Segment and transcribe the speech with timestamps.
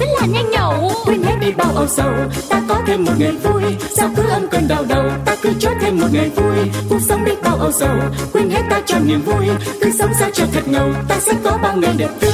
[0.00, 0.90] rất là nhanh nhẩu.
[1.04, 2.12] Quên hết đi bao âu sầu
[2.48, 3.62] ta có thêm một ngày vui.
[3.96, 6.70] Sao cứ âm cơn đau đầu ta cứ cho thêm một ngày vui.
[6.88, 7.96] Cuộc sống đi bao âu sầu
[8.32, 9.46] quên hết ta cho niềm vui.
[9.80, 12.30] Cứ sống sao cho thật ngầu ta sẽ có bao ngày đẹp tươi.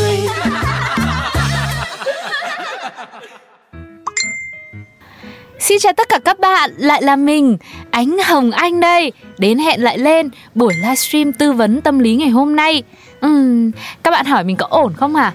[5.61, 7.57] Xin chào tất cả các bạn, lại là mình,
[7.91, 9.13] Ánh Hồng Anh đây.
[9.39, 12.83] Đến hẹn lại lên buổi livestream tư vấn tâm lý ngày hôm nay.
[13.27, 13.71] Uhm,
[14.03, 15.33] Các bạn hỏi mình có ổn không à?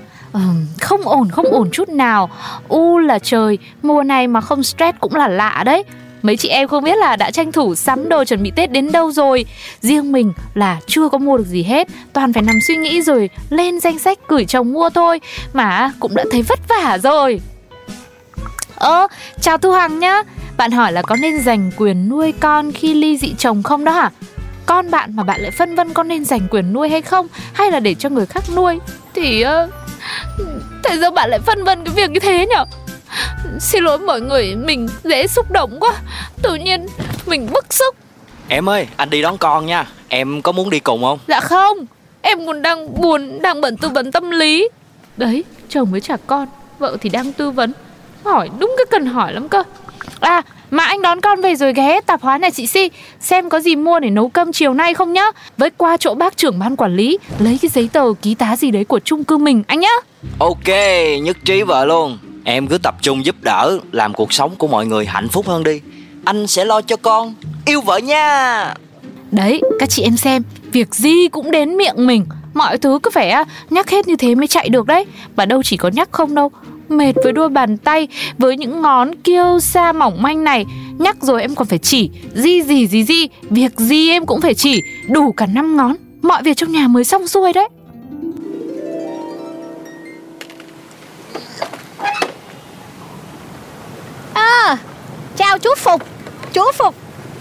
[0.81, 2.29] Không ổn, không ổn chút nào.
[2.68, 5.84] U là trời, mùa này mà không stress cũng là lạ đấy.
[6.21, 8.91] Mấy chị em không biết là đã tranh thủ sắm đồ chuẩn bị Tết đến
[8.91, 9.46] đâu rồi.
[9.82, 11.88] Riêng mình là chưa có mua được gì hết.
[12.13, 15.21] Toàn phải nằm suy nghĩ rồi lên danh sách gửi chồng mua thôi.
[15.54, 17.41] Mà cũng đã thấy vất vả rồi.
[18.76, 19.07] Ơ,
[19.41, 20.23] chào Thu Hằng nhá.
[20.57, 23.91] Bạn hỏi là có nên giành quyền nuôi con khi ly dị chồng không đó
[23.91, 24.12] hả?
[24.66, 27.27] Con bạn mà bạn lại phân vân con nên giành quyền nuôi hay không?
[27.54, 28.79] Hay là để cho người khác nuôi?
[29.13, 29.43] Thì...
[29.45, 29.80] Uh,
[30.84, 32.65] tại sao bạn lại phân vân cái việc như thế nhở?
[33.60, 35.93] Xin lỗi mọi người, mình dễ xúc động quá.
[36.41, 36.85] Tự nhiên
[37.26, 37.96] mình bức xúc.
[38.48, 39.88] Em ơi, anh đi đón con nha.
[40.07, 41.20] Em có muốn đi cùng không?
[41.27, 41.77] Dạ không,
[42.21, 44.70] em còn đang buồn, đang bận tư vấn tâm lý.
[45.18, 46.48] Đấy, chồng với trả con,
[46.79, 47.73] vợ thì đang tư vấn.
[48.26, 49.63] Hỏi đúng cái cần hỏi lắm cơ.
[50.20, 50.41] À,
[50.72, 53.76] mà anh đón con về rồi ghé tạp hóa nhà chị Si Xem có gì
[53.76, 55.26] mua để nấu cơm chiều nay không nhá.
[55.58, 58.72] Với qua chỗ bác trưởng ban quản lý Lấy cái giấy tờ ký tá gì
[58.72, 59.94] đấy của chung cư mình anh nhá.
[60.40, 60.68] Ok,
[61.22, 62.18] nhất trí vợ luôn.
[62.44, 65.63] Em cứ tập trung giúp đỡ Làm cuộc sống của mọi người hạnh phúc hơn
[65.63, 65.81] đi.
[66.25, 67.34] Anh sẽ lo cho con.
[67.66, 68.74] Yêu vợ nha.
[69.31, 72.25] Đấy, các chị em xem Việc gì cũng đến miệng mình.
[72.53, 75.06] Mọi thứ cứ phải à, nhắc hết như thế mới chạy được đấy.
[75.35, 76.51] Và đâu chỉ có nhắc không đâu
[76.91, 78.07] Mệt với đôi bàn tay
[78.38, 80.66] Với những ngón kiêu sa mỏng manh này.
[81.00, 84.53] Nhắc rồi em còn phải chỉ Gì gì gì gì Việc gì em cũng phải
[84.53, 85.96] chỉ Đủ cả năm ngón.
[86.22, 87.68] Mọi việc trong nhà mới xong xuôi đấy.
[94.34, 94.78] À,
[95.38, 96.01] chào chú Phục.
[96.53, 96.96] Chú Phục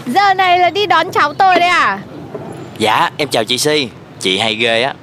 [0.05, 1.99] Giờ này là đi đón cháu tôi đấy à?
[2.77, 3.89] Dạ, em chào chị Si.
[4.19, 4.93] Chị hay ghê á.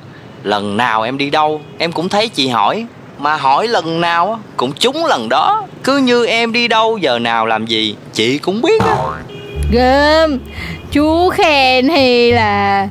[0.42, 2.86] Lần nào em đi đâu Em cũng thấy chị hỏi
[3.18, 5.66] Mà hỏi lần nào Cũng trúng lần đó.
[5.84, 8.96] Cứ như em đi đâu giờ nào làm gì Chị cũng biết á.
[9.72, 10.38] Gơm
[10.92, 12.88] Chú khen hay là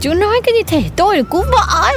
[0.00, 1.96] Chú nói cái như thể tôi là cú vợ ấy.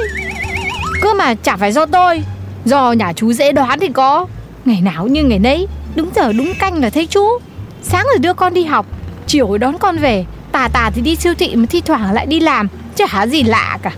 [1.01, 2.23] Cơ mà chả phải do tôi
[2.65, 4.27] Do nhà chú dễ đoán thì có.
[4.65, 7.27] Ngày nào như ngày nấy Đúng giờ đúng canh là thấy chú.
[7.81, 8.85] Sáng rồi đưa con đi học
[9.27, 10.25] Chiều rồi đón con về.
[10.51, 13.77] Tà tà thì đi siêu thị mà thi thoảng lại đi làm Chả gì lạ
[13.81, 13.91] cả.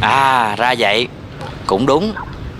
[0.00, 1.08] À ra vậy
[1.66, 2.12] Cũng đúng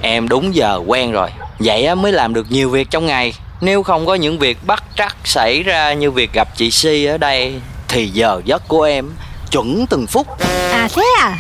[0.07, 1.31] Em đúng giờ quen rồi.
[1.59, 3.35] Vậy mới làm được nhiều việc trong ngày.
[3.61, 7.19] Nếu không có những việc bắt trắc xảy ra Như việc gặp chị Si ở
[7.19, 7.55] đây
[7.89, 9.11] Thì giờ giấc của em
[9.51, 10.27] Chuẩn từng phút.
[10.73, 11.39] À thế à?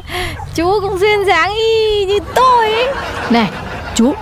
[0.54, 2.94] Chú cũng duyên dáng y như tôi ấy.
[3.30, 3.48] Này
[3.94, 4.14] chú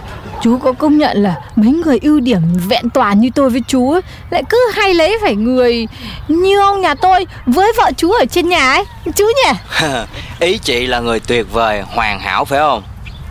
[0.42, 3.92] Chú có công nhận là mấy người ưu điểm vẹn toàn như tôi với chú
[3.92, 5.86] ấy, Lại cứ hay lấy phải người
[6.28, 8.84] như ông nhà tôi với vợ chú ở trên nhà ấy.
[9.16, 9.58] Chú nhỉ?
[10.40, 12.82] Ý chị là người tuyệt vời, hoàn hảo phải không?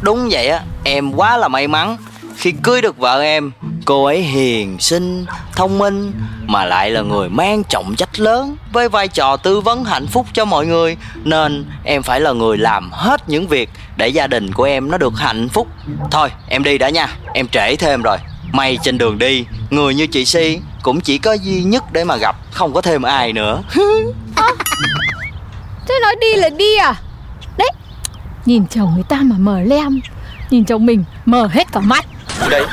[0.01, 1.97] Đúng vậy á, em quá là may mắn.
[2.37, 3.51] Khi cưới được vợ em
[3.85, 5.25] Cô ấy hiền, xinh,
[5.55, 6.11] thông minh
[6.47, 10.25] Mà lại là người mang trọng trách lớn Với vai trò tư vấn hạnh phúc
[10.33, 10.97] cho mọi người.
[11.23, 14.97] Nên em phải là người làm hết những việc Để gia đình của em nó
[14.97, 15.67] được hạnh phúc.
[16.11, 18.17] Thôi em đi đã nha Em trễ thêm rồi.
[18.51, 22.15] May trên đường đi Người như chị Si Cũng chỉ có duy nhất để mà
[22.15, 23.61] gặp Không có thêm ai nữa.
[25.87, 26.95] Thế nói đi là đi à?
[28.45, 29.99] Nhìn chồng người ta mà mở lem
[30.49, 32.05] Nhìn chồng mình mở hết cả mắt.
[32.49, 32.65] Đấy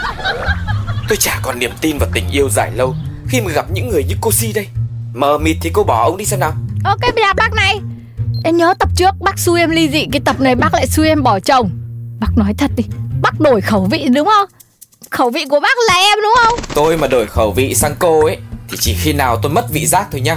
[1.08, 2.94] Tôi chả còn niềm tin vào tình yêu dài lâu
[3.28, 4.66] Khi mà gặp những người như cô Si đây.
[5.14, 6.52] Mờ mịt thì cô bỏ ông đi xem nào.
[6.84, 7.80] Ok bây giờ bác này.
[8.44, 10.06] Em nhớ tập trước bác xui em ly dị.
[10.12, 11.70] Cái tập này bác lại xui em bỏ chồng.
[12.20, 12.84] Bác nói thật đi
[13.22, 14.48] Bác đổi khẩu vị đúng không?
[15.10, 16.58] Khẩu vị của bác là em đúng không?
[16.74, 18.36] Tôi mà đổi khẩu vị sang cô ấy
[18.68, 20.36] Thì chỉ khi nào tôi mất vị giác thôi nha.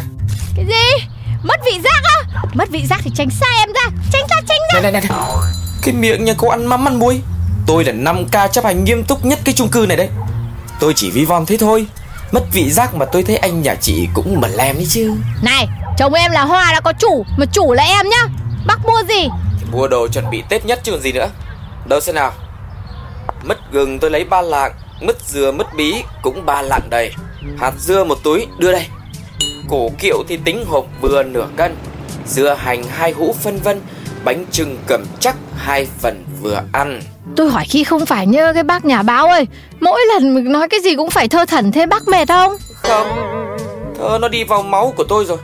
[0.55, 1.05] Cái gì
[1.43, 2.41] Mất vị giác á.
[2.53, 3.81] Mất vị giác thì tránh xa em ra.
[4.11, 4.79] Tránh ra tránh ra.
[4.81, 5.11] Này này này
[5.81, 7.21] Cái miệng nhà cô ăn mắm ăn muối.
[7.67, 10.09] Tôi là 5K chấp hành nghiêm túc nhất cái chung cư này đấy.
[10.79, 11.85] Tôi chỉ vi von thế thôi.
[12.31, 15.13] Mất vị giác mà tôi thấy anh nhà chị cũng mẩn lem đấy chứ.
[15.43, 15.67] Này
[15.97, 18.25] chồng em là Hoa đã có chủ Mà chủ là em nhá.
[18.67, 19.29] Bác mua gì?
[19.59, 21.29] Thì mua đồ chuẩn bị Tết nhất chứ còn gì nữa.
[21.85, 22.31] Đâu xem nào.
[23.43, 24.71] Mứt gừng tôi lấy ba lạng
[25.01, 27.13] Mứt dừa mứt bí cũng ba lạng đầy
[27.59, 28.87] Hạt dưa một túi đưa đây
[29.71, 31.75] Cổ kiệu thì tính hộp vừa nửa cân.
[32.27, 33.81] Dưa hành hai hũ phân vân
[34.23, 37.01] Bánh trưng cầm chắc hai phần vừa ăn.
[37.35, 39.47] Tôi hỏi khi không phải nhớ cái bác nhà báo ơi
[39.79, 42.57] Mỗi lần nói cái gì cũng phải thơ thẩn thế bác mệt không?
[42.73, 43.07] Không
[43.99, 45.37] Thơ nó đi vào máu của tôi rồi.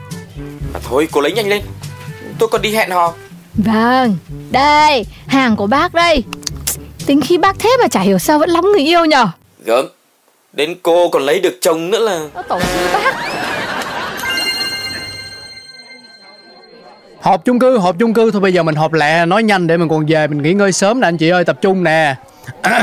[0.73, 1.61] À, Thôi cô lấy nhanh lên.
[2.39, 3.13] Tôi còn đi hẹn hò.
[3.53, 4.17] Vâng
[4.51, 6.23] Đây hàng của bác đây.
[7.05, 9.27] Tính khi bác thế mà chả hiểu sao vẫn lắm người yêu nhở?
[9.65, 9.85] Gớm
[10.53, 13.36] Đến cô còn lấy được chồng nữa là tổ sư bác
[17.21, 18.31] Họp chung cư, họp chung cư.
[18.31, 20.71] Thôi bây giờ mình họp lẹ, nói nhanh để mình còn về Mình nghỉ ngơi
[20.71, 22.15] sớm nè anh chị ơi, tập trung nè.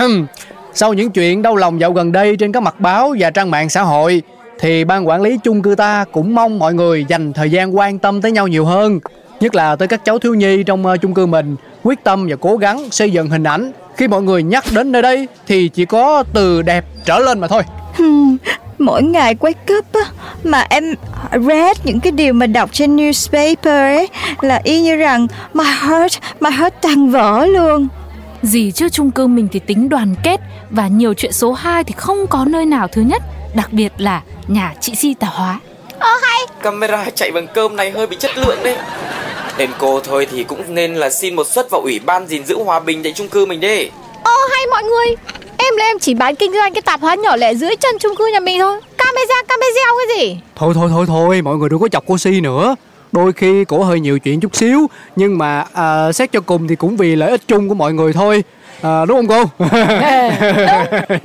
[0.75, 3.69] Sau những chuyện đau lòng dạo gần đây Trên các mặt báo và trang mạng
[3.69, 4.23] xã hội
[4.59, 7.99] Thì ban quản lý chung cư ta cũng mong mọi người dành thời gian quan
[7.99, 9.01] tâm tới nhau nhiều hơn
[9.41, 11.57] Nhất là tới các cháu thiếu nhi trong ờ, chung cư mình.
[11.83, 13.73] Quyết tâm và cố gắng xây dựng hình ảnh.
[13.97, 17.49] Khi mọi người nhắc đến nơi đây Thì chỉ có từ đẹp trở lên mà
[17.49, 17.63] thôi
[18.79, 20.01] mỗi ngày wake up á,
[20.45, 20.95] mà em
[21.33, 24.09] read những cái điều mà đọc trên newspaper ấy
[24.41, 27.89] là y như rằng my heart, my heart tan vỡ luôn.
[28.43, 30.41] Gì chứ chung cư mình thì tính đoàn kết
[30.71, 33.23] Và nhiều chuyện số 2 thì không có nơi nào thứ nhất
[33.55, 35.59] Đặc biệt là nhà chị Si tạp hóa.
[36.65, 38.77] Camera chạy bằng cơm này hơi bị chất lượng đấy.
[39.59, 42.63] Nên cô thôi thì cũng nên là xin một suất vào ủy ban gìn giữ
[42.63, 43.89] hòa bình tại chung cư mình đi.
[44.25, 45.17] Ô hay mọi người
[45.65, 48.17] Em là em chỉ bán kinh doanh cái tạp hóa nhỏ lẻ dưới chân chung
[48.19, 48.81] cư nhà mình thôi.
[48.99, 50.39] Camera, camera cái gì?
[50.57, 52.77] Thôi thôi thôi thôi, mọi người đừng có chọc cô Si nữa.
[53.13, 56.77] Đôi khi cổ hơi nhiều chuyện chút xíu Nhưng mà à, xét cho cùng thì
[56.77, 58.45] cũng vì lợi ích chung của mọi người thôi.
[58.83, 59.27] À, Đúng không
[59.59, 59.67] cô?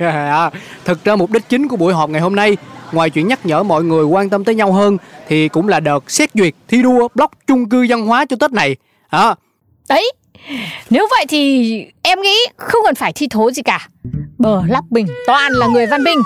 [0.06, 0.50] à,
[0.84, 2.56] thực ra mục đích chính của buổi họp ngày hôm nay
[2.92, 4.96] Ngoài chuyện nhắc nhở mọi người quan tâm tới nhau hơn
[5.28, 8.52] Thì cũng là đợt xét duyệt thi đua block chung cư văn hóa cho Tết
[8.52, 8.76] này.
[9.08, 9.34] À,
[9.88, 10.12] Đấy.
[10.90, 13.88] Nếu vậy thì em nghĩ không cần phải thi thố gì cả
[14.40, 16.22] Bờ lắp bình toàn là người văn minh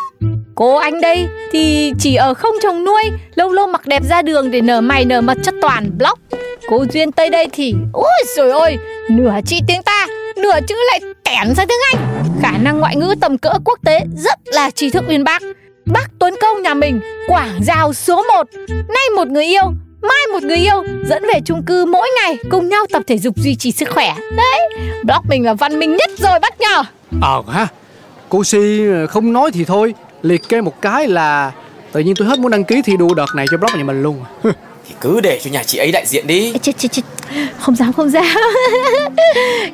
[0.55, 3.03] Cô anh đây thì chỉ ở không trồng nuôi
[3.35, 6.19] Lâu lâu mặc đẹp ra đường để nở mày nở mật chất toàn block.
[6.69, 8.77] Cô Duyên Tây đây thì Ôi trời ơi
[9.11, 10.07] Nửa chị tiếng ta
[10.37, 14.01] Nửa chữ lại tẻn sang tiếng Anh Khả năng ngoại ngữ tầm cỡ quốc tế
[14.17, 15.43] Rất là trí thức uyên bác
[15.87, 19.65] Bác Tuấn Công nhà mình Quảng giao số 1 Nay một người yêu
[20.03, 23.37] Mai một người yêu dẫn về chung cư mỗi ngày cùng nhau tập thể dục
[23.37, 24.15] duy trì sức khỏe.
[24.37, 24.61] Đấy,
[25.05, 26.83] blog mình là văn minh nhất rồi bác nhờ.
[27.23, 27.67] Ờ ha
[28.29, 29.95] Cô Si không nói thì thôi.
[30.23, 31.53] Liệt kê một cái là
[31.95, 34.03] Tự nhiên tôi hết muốn đăng ký thi đua đợt này cho blog nhà mình
[34.03, 34.25] luôn.
[34.89, 36.53] Thì cứ để cho nhà chị ấy đại diện đi.
[36.63, 37.03] Chết chết chết.
[37.59, 38.25] Không dám không dám.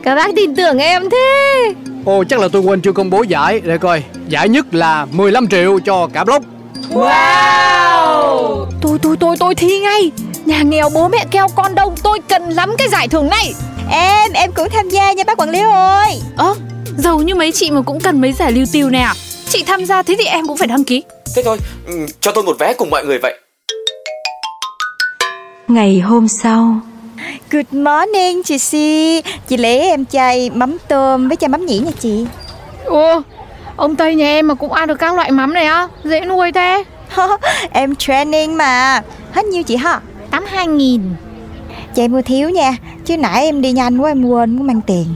[0.02, 1.74] Các bác tin tưởng em thế.
[2.04, 3.60] Ồ chắc là tôi quên chưa công bố giải.
[3.60, 6.42] Để coi Giải nhất là 15 triệu cho cả blog.
[6.90, 8.66] Wow!
[8.80, 10.10] Tôi tôi tôi tôi thi ngay.
[10.44, 13.54] Nhà nghèo bố mẹ keo con đông Tôi cần lắm cái giải thưởng này.
[13.90, 16.20] Em, em cũng tham gia nha bác quản lý ơi.
[16.36, 16.54] Ơ,
[17.02, 19.14] giàu như mấy chị mà cũng cần mấy giải lưu tiêu nè à
[19.48, 21.02] Chị tham gia thế thì em cũng phải đăng ký
[21.36, 23.38] Thế thôi, ừ, cho tôi một vé cùng mọi người vậy
[25.68, 26.80] Ngày hôm sau
[27.50, 29.20] Good morning chị Si.
[29.48, 32.26] Chị lấy em chai mắm tôm với chai mắm nhĩ nha chị.
[32.84, 33.20] Ồ
[33.76, 36.52] Ông Tây nhà em mà cũng ăn được các loại mắm này á Dễ nuôi
[36.52, 36.84] thế
[37.72, 39.02] em training mà.
[39.32, 40.00] Hết nhiêu chị hả?
[40.30, 41.02] 82 nghìn
[41.94, 42.76] Chị mua thiếu nha.
[43.04, 45.06] Chứ nãy em đi nhanh quá em quên có mang tiền.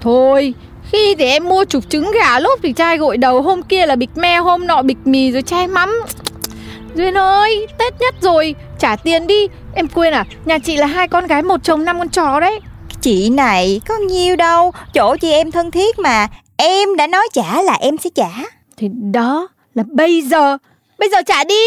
[0.00, 0.54] Thôi
[0.92, 3.96] Khi thì em mua chục trứng gà lúc thì chai gội đầu Hôm kia là
[3.96, 6.02] bịch me Hôm nọ bịch mì rồi chai mắm
[6.94, 11.08] Duyên ơi Tết nhất rồi Trả tiền đi Em quên à Nhà chị là hai
[11.08, 12.60] con gái một chồng năm con chó đấy
[13.00, 14.72] Chị này có nhiêu đâu.
[14.94, 16.28] Chỗ chị em thân thiết mà.
[16.56, 18.28] Em đã nói trả là em sẽ trả.
[18.76, 20.58] Thì đó là bây giờ
[20.98, 21.64] Bây giờ trả đi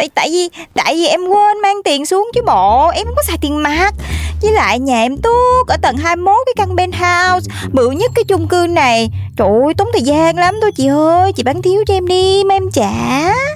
[0.00, 3.22] Tại tại vì tại vì em quên mang tiền xuống chứ bộ Em không có
[3.22, 3.94] xài tiền mặt.
[4.42, 8.48] Với lại nhà em tuốt ở tầng 21 cái căn penthouse Bự nhất cái chung
[8.48, 9.10] cư này.
[9.36, 12.44] Trời ơi tốn thời gian lắm thôi chị ơi Chị bán thiếu cho em đi
[12.44, 12.92] mà em trả.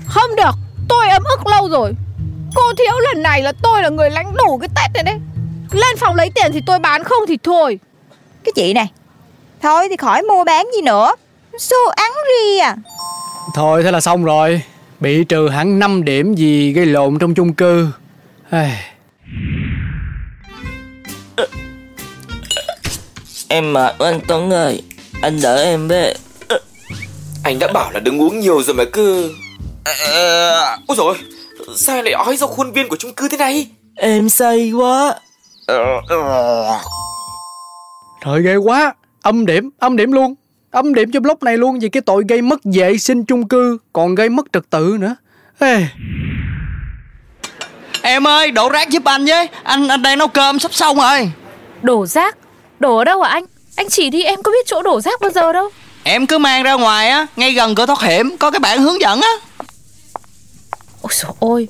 [0.06, 0.54] Không được
[0.88, 1.92] Tôi ấm ức lâu rồi.
[2.54, 5.20] Cô thiếu lần này là tôi là người lãnh đủ cái Tết này đấy.
[5.72, 7.78] Lên phòng lấy tiền thì tôi bán không thì thôi.
[8.44, 8.88] Cái chị này
[9.62, 11.12] Thôi thì khỏi mua bán gì nữa.
[11.58, 12.76] So ắn ri à.
[13.54, 14.62] Thôi thế là xong rồi
[15.00, 17.88] Bị trừ hẳn 5 điểm vì gây lộn trong chung cư.
[18.50, 18.80] Ai,
[23.48, 24.82] Em mệt quá anh Tuấn ơi
[25.22, 26.18] Anh đỡ em với
[27.44, 29.34] Anh đã bảo là đừng uống nhiều rồi mà cứ
[30.86, 31.16] Ôi rồi
[31.76, 33.66] Sao lại ói ra khuôn viên của chung cư thế này?
[33.96, 35.14] Em say quá.
[38.24, 40.34] Trời ghê quá Âm điểm, âm điểm luôn
[40.74, 43.78] Âm điểm cho blog này luôn vì cái tội gây mất vệ sinh chung cư
[43.92, 45.16] Còn gây mất trật tự nữa.
[45.58, 45.86] Ê,
[48.02, 49.48] Em ơi đổ rác giúp anh với.
[49.62, 51.32] Anh anh đang nấu cơm sắp xong rồi.
[51.82, 52.36] Đổ rác?
[52.78, 53.44] Đổ ở đâu hả anh?
[53.76, 55.68] Anh chỉ đi em có biết chỗ đổ rác bao giờ đâu.
[56.02, 59.00] Em cứ mang ra ngoài á Ngay gần cửa thoát hiểm Có cái bảng hướng
[59.00, 59.32] dẫn á.
[61.02, 61.68] Ôi dồi ôi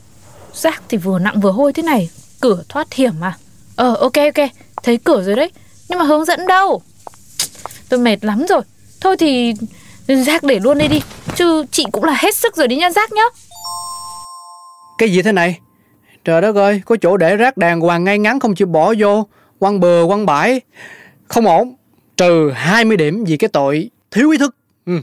[0.55, 3.33] Rác thì vừa nặng vừa hôi thế này Cửa thoát hiểm à?
[3.77, 4.49] Ờ ok ok
[4.83, 5.51] Thấy cửa rồi đấy
[5.89, 6.83] Nhưng mà hướng dẫn đâu?
[7.89, 8.61] Tôi mệt lắm rồi
[9.05, 9.55] Thôi thì
[10.07, 11.01] rác để luôn đây đi
[11.35, 13.23] Chứ chị cũng là hết sức rồi đi nha rác nhá
[14.99, 15.59] Cái gì thế này?
[16.25, 19.27] Trời đất ơi, có chỗ để rác đàng hoàng ngay ngắn không chịu bỏ vô,
[19.59, 20.61] quăng bừa quăng bãi.
[21.29, 21.75] Không ổn.
[22.17, 24.57] Trừ 20 điểm vì cái tội thiếu ý thức.
[24.87, 25.01] Ừ.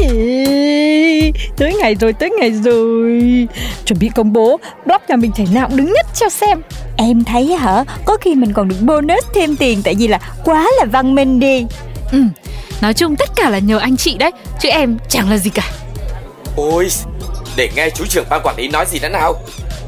[0.00, 3.48] Yeah, tới ngày rồi tới ngày rồi
[3.84, 6.62] chuẩn bị công bố blog nhà mình thể nào cũng đứng nhất cho xem
[7.02, 10.68] Em thấy hả Có khi mình còn được bonus thêm tiền Tại vì là quá
[10.78, 11.66] là văn minh đi.
[12.12, 12.18] Ừ
[12.80, 14.30] Nói chung tất cả là nhờ anh chị đấy
[14.60, 15.62] Chứ em chẳng là gì cả.
[16.56, 16.88] Ôi
[17.56, 19.34] Để nghe chú trưởng ban quản lý nói gì nữa nào.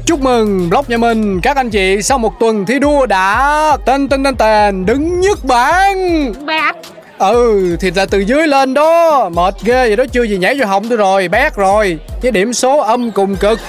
[0.05, 4.09] Chúc mừng blog nhà mình các anh chị sau một tuần thi đua đã tên
[4.09, 6.33] tên tên tên đứng nhất bảng.
[6.45, 6.75] bạc
[7.17, 9.29] Ừ thì là từ dưới lên đó.
[9.29, 11.99] Mệt ghê vậy đó chưa gì nhảy vô họng tôi rồi Bét rồi.
[12.21, 13.59] Cái điểm số âm cùng cực.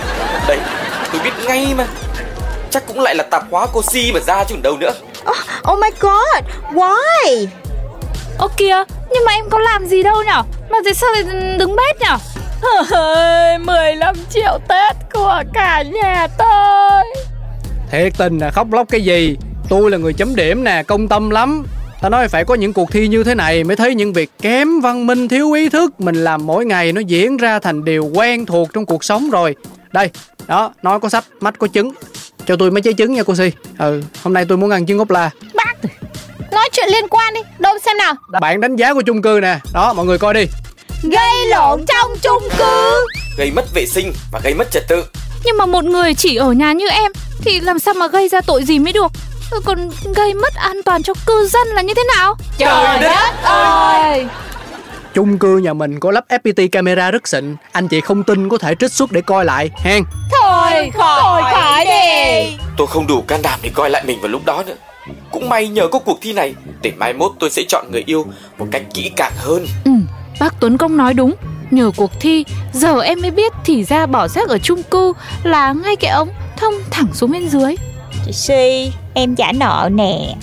[0.49, 0.59] Đây
[1.13, 1.87] tôi biết ngay mà
[2.75, 4.93] Chắc cũng lại là tạp hóa cô Si mà ra chứ đâu nữa.
[5.31, 5.37] Oh,
[5.73, 7.47] oh my god Why?
[8.39, 10.43] Ô kìa Nhưng mà em có làm gì đâu nhở?
[10.71, 11.23] Mà tại sao lại
[11.59, 12.17] đứng bét nhở?
[13.59, 17.25] 15 triệu Tết của cả nhà tôi.
[17.91, 19.37] Thiệt tình là khóc lóc cái gì?
[19.69, 21.67] Tôi là người chấm điểm nè Công tâm lắm.
[22.01, 24.81] Ta nói phải có những cuộc thi như thế này Mới thấy những việc kém
[24.81, 26.01] văn minh thiếu ý thức.
[26.01, 29.55] Mình làm mỗi ngày nó diễn ra thành điều quen thuộc trong cuộc sống rồi.
[29.93, 30.11] Đây
[30.47, 31.93] Đó Nói có sách Mách có trứng
[32.47, 33.51] Cho tôi mấy trái trứng nha cô Si.
[33.79, 35.31] Ừ Hôm nay tôi muốn ăn trứng ốp la.
[35.55, 35.75] Bác
[36.53, 37.41] Nói chuyện liên quan đi.
[37.59, 38.15] Đâu xem nào.
[38.41, 39.59] Bạn đánh giá của chung cư nè.
[39.73, 40.47] Đó mọi người coi đi.
[41.03, 43.07] Gây lộn trong chung cư.
[43.39, 45.05] Gây mất vệ sinh và gây mất trật tự.
[45.45, 48.41] Nhưng mà một người chỉ ở nhà như em Thì làm sao mà gây ra
[48.41, 49.13] tội gì mới được?
[49.65, 52.37] Còn gây mất an toàn cho cư dân là như thế nào?
[52.59, 54.27] Trời đất ơi
[55.15, 57.57] Chung cư nhà mình có lắp FPT camera rất xịn.
[57.73, 60.03] Anh chị không tin có thể trích xuất để coi lại hen.
[60.31, 62.57] Thôi khỏi khỏi đi.
[62.77, 64.75] Tôi không đủ can đảm để coi lại mình vào lúc đó nữa.
[65.31, 68.27] Cũng may nhờ có cuộc thi này Để mai mốt tôi sẽ chọn người yêu
[68.59, 69.67] Một cách kỹ càng hơn.
[69.85, 69.91] Ừ
[70.41, 71.35] Bác Tuấn Công nói đúng.
[71.71, 75.73] Nhờ cuộc thi Giờ em mới biết thì ra bỏ rác ở chung cư Là
[75.73, 77.77] ngay cái ống thông thẳng xuống bên dưới.
[78.27, 80.35] Chị Si Em trả nợ nè.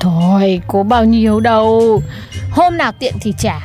[0.00, 2.02] Thôi có bao nhiêu đâu
[2.50, 3.60] Hôm nào tiện thì trả.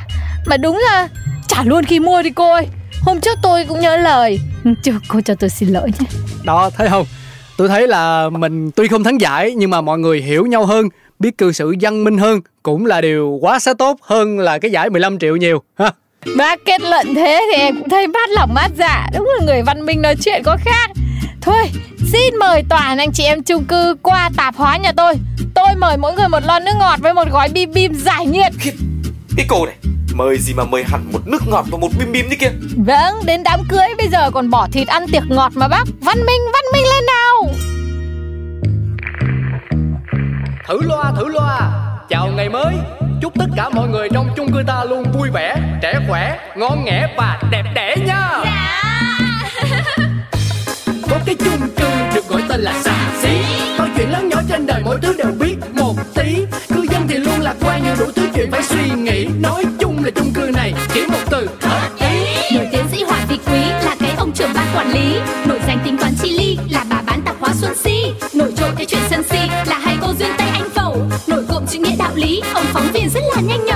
[0.46, 1.08] Mà đúng là
[1.48, 2.66] trả luôn khi mua đi cô ơi.
[3.02, 4.40] Hôm trước tôi cũng nhớ lời.
[4.82, 6.06] Chứ cô cho tôi xin lỗi nhé.
[6.44, 7.06] Đó thấy không?
[7.56, 10.88] Tôi thấy là mình tuy không thắng giải Nhưng mà mọi người hiểu nhau hơn
[11.18, 14.70] Biết cư xử văn minh hơn Cũng là điều quá xá tốt hơn là cái
[14.70, 15.62] giải 15 triệu nhiều.
[15.78, 15.92] Ha.
[16.36, 19.06] Bác kết luận thế thì em cũng thấy mát lòng mát dạ.
[19.14, 20.90] Đúng là người văn minh nói chuyện có khác.
[21.40, 21.70] Thôi
[22.06, 25.14] xin mời toàn anh chị em chung cư qua tạp hóa nhà tôi.
[25.54, 28.52] Tôi mời mỗi người một lon nước ngọt với một gói bim bim giải nhiệt.
[29.36, 29.76] Cái cô này
[30.14, 32.50] Mời gì mà mời hẳn một nước ngọt và một bim bim đi kia?
[32.76, 35.84] Vâng đến đám cưới bây giờ còn bỏ thịt ăn tiệc ngọt mà bác.
[36.00, 37.54] Văn minh văn minh lên nào.
[40.68, 41.70] Thử loa thử loa.
[42.08, 42.74] Chào ngày mới.
[43.22, 46.84] Chúc tất cả mọi người trong chung cư ta luôn vui vẻ Trẻ khỏe, ngon
[46.84, 48.28] nghẻ và đẹp đẽ nha.
[48.30, 48.85] Có
[51.26, 53.28] cái chung cư được gọi tên là xà xí.
[53.78, 56.36] Câu chuyện lớn nhỏ trên đời mỗi thứ đều biết một tí.
[56.74, 59.26] Cư dân thì luôn lạc quan như đủ thứ chuyện phải suy nghĩ.
[59.40, 62.56] Nói chung là chung cư này chỉ một từ hợp ý.
[62.56, 65.16] Nổi tiến sĩ Hoàng Thị Quý là cái ông trưởng ban quản lý.
[65.46, 68.12] Nổi danh tính toán chi ly là bà bán tạp hóa Xuân Si.
[68.34, 70.96] Nổi trội cái chuyện sân si là hai cô duyên tay anh Phẩu.
[71.26, 73.75] Nổi cộm chữ nghĩa đạo lý, ông phóng viên rất là nhanh nhở